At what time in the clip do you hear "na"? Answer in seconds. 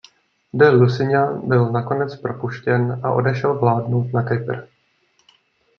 4.13-4.23